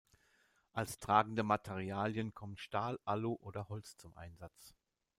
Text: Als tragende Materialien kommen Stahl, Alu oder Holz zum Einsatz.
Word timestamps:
Als 0.73 0.97
tragende 0.97 1.43
Materialien 1.43 2.33
kommen 2.33 2.57
Stahl, 2.57 2.99
Alu 3.05 3.35
oder 3.39 3.69
Holz 3.69 3.97
zum 3.97 4.17
Einsatz. 4.17 4.73